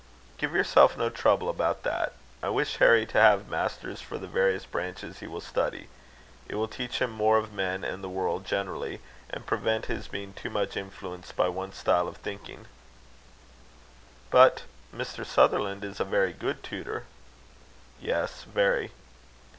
"Give 0.39 0.55
yourself 0.55 0.97
no 0.97 1.11
trouble 1.11 1.47
about 1.47 1.83
that. 1.83 2.13
I 2.41 2.49
wish 2.49 2.77
Harry 2.77 3.05
to 3.05 3.21
have 3.21 3.47
masters 3.47 4.01
for 4.01 4.17
the 4.17 4.25
various 4.25 4.65
branches 4.65 5.19
he 5.19 5.27
will 5.27 5.41
study. 5.41 5.89
It 6.47 6.55
will 6.55 6.67
teach 6.67 6.97
him 6.99 7.11
more 7.11 7.37
of 7.37 7.53
men 7.53 7.83
and 7.83 8.03
the 8.03 8.09
world 8.09 8.43
generally, 8.43 9.01
and 9.29 9.45
prevent 9.45 9.85
his 9.85 10.07
being 10.07 10.33
too 10.33 10.49
much 10.49 10.75
influenced 10.75 11.35
by 11.35 11.49
one 11.49 11.71
style 11.71 12.07
of 12.07 12.17
thinking." 12.17 12.65
"But 14.31 14.63
Mr. 14.91 15.23
Sutherland 15.23 15.83
is 15.83 15.99
a 15.99 16.03
very 16.03 16.33
good 16.33 16.63
tutor." 16.63 17.03
"Yes. 17.99 18.41
Very." 18.41 18.93